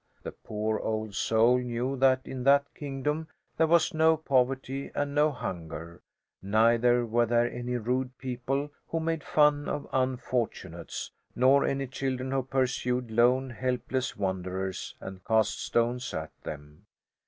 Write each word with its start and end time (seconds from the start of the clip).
The 0.23 0.31
poor 0.31 0.79
old 0.79 1.13
soul 1.13 1.59
knew 1.59 1.95
that 1.97 2.21
in 2.25 2.43
that 2.45 2.65
kingdom 2.73 3.27
there 3.57 3.67
was 3.67 3.93
no 3.93 4.17
poverty 4.17 4.89
and 4.95 5.13
no 5.13 5.29
hunger, 5.29 6.01
neither 6.41 7.05
were 7.05 7.27
there 7.27 7.47
any 7.51 7.75
rude 7.77 8.17
people 8.17 8.71
who 8.87 8.99
made 8.99 9.23
fun 9.23 9.69
of 9.69 9.87
unfortunates, 9.93 11.11
nor 11.35 11.63
any 11.67 11.85
children 11.85 12.31
who 12.31 12.41
pursued 12.41 13.11
lone, 13.11 13.51
helpless 13.51 14.17
wanderers 14.17 14.95
and 14.99 15.23
cast 15.23 15.63
stones 15.63 16.15
at 16.15 16.31
them. 16.41 16.87